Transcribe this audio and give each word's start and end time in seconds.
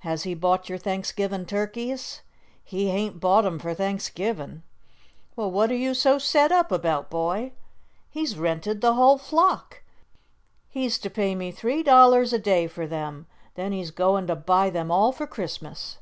"Has 0.00 0.24
he 0.24 0.34
bought 0.34 0.68
your 0.68 0.76
Thanksgivin' 0.76 1.46
turkeys?" 1.46 2.20
"He 2.62 2.90
hain't 2.90 3.20
bought 3.20 3.46
'em 3.46 3.58
for 3.58 3.72
Thanksgivin'." 3.74 4.60
"Well, 5.34 5.50
what 5.50 5.70
are 5.70 5.74
you 5.74 5.94
so 5.94 6.18
set 6.18 6.52
up 6.52 6.70
about, 6.70 7.08
boy?" 7.08 7.52
"He's 8.10 8.36
rented 8.36 8.82
the 8.82 8.92
hull 8.96 9.16
flock. 9.16 9.82
He's 10.68 10.98
to 10.98 11.08
pay 11.08 11.34
me 11.34 11.50
three 11.52 11.82
dollars 11.82 12.34
a 12.34 12.38
day 12.38 12.66
for 12.66 12.86
them, 12.86 13.26
then 13.54 13.72
he's 13.72 13.90
goin' 13.92 14.26
to 14.26 14.36
buy 14.36 14.68
them 14.68 14.90
all 14.90 15.10
for 15.10 15.26
Christmas." 15.26 15.96